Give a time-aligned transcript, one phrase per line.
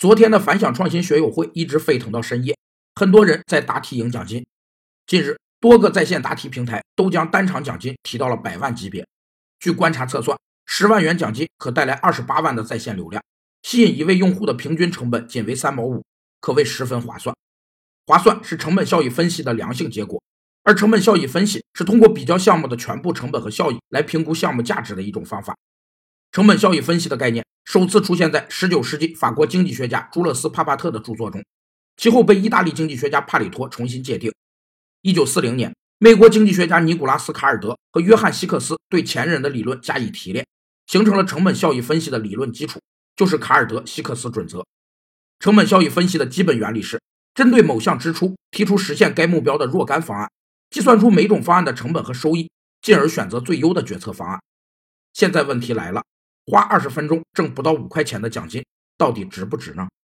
[0.00, 2.56] 昨天的反响创新学友会一直沸腾到深夜，
[2.94, 4.46] 很多人在答题赢奖金。
[5.06, 9.06] 近日，多个在线答题平台都将单场奖金提到了百万级别。
[9.58, 13.22] 据观察测算，十万元奖金可带来二十八万的在线流量，
[13.62, 16.02] 吸引一位用户的平均成本仅为三毛五，
[16.40, 17.36] 可谓十分划算。
[18.06, 20.22] 划算是成本效益分析的良性结果，
[20.62, 25.54] 而成本效益分析是通过比较项目的全部成本和效益来评估项目价值的一种方法。
[26.32, 31.44] 成本效益分析的概念首次出现在19世纪法国经济学家朱勒斯·帕帕特的著作中，
[31.96, 34.32] 其后被意大利经济学家帕里托重新界定。
[35.02, 40.46] 1940年，美国经济学家尼古拉斯·卡尔德和约翰·希克斯对前人的理论加以提炼，
[40.86, 42.80] 形成了成本效益分析的理论基础，
[43.16, 44.64] 就是卡尔德希克斯准则。
[45.38, 47.00] 成本效益分析的基本原理是。
[47.32, 50.30] 针对某项支出提出实现该目标的若干方案，
[50.68, 52.50] 计算出每种方案的成本和收益，
[52.82, 54.40] 进而选择最优的决策方案。
[55.12, 56.02] 现在问题来了，
[56.50, 58.64] 花二十分钟挣不到五块钱的奖金，
[58.98, 59.86] 到底值不值呢？